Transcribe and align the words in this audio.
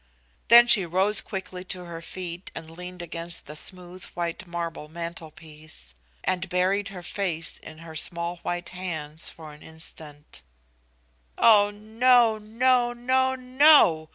Then 0.47 0.65
she 0.65 0.83
rose 0.83 1.21
quickly 1.21 1.63
to 1.65 1.85
her 1.85 2.01
feet 2.01 2.49
and 2.55 2.71
leaned 2.71 3.03
against 3.03 3.45
the 3.45 3.55
smooth 3.55 4.03
white 4.15 4.47
marble 4.47 4.89
mantelpiece, 4.89 5.93
and 6.23 6.49
buried 6.49 6.87
her 6.87 7.03
face 7.03 7.59
in 7.59 7.77
her 7.85 7.93
small 7.95 8.37
white 8.37 8.69
hands 8.69 9.29
for 9.29 9.53
an 9.53 9.61
instant. 9.61 10.41
"Oh 11.37 11.69
no, 11.69 12.39
no, 12.39 12.93
no, 12.93 13.35
no!" 13.35 14.09